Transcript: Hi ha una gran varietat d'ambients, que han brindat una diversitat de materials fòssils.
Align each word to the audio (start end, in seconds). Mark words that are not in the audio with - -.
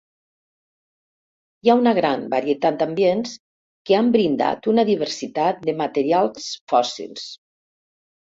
Hi 1.65 1.71
ha 1.73 1.75
una 1.81 1.91
gran 1.97 2.23
varietat 2.33 2.79
d'ambients, 2.79 3.35
que 3.89 3.97
han 3.99 4.09
brindat 4.15 4.69
una 4.73 4.87
diversitat 4.89 5.61
de 5.69 5.75
materials 5.85 6.47
fòssils. 6.73 7.29